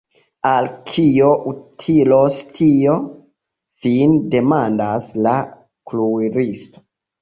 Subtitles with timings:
[0.51, 5.39] Al kio utilos tio?fine demandas la
[5.95, 6.89] kuiristo.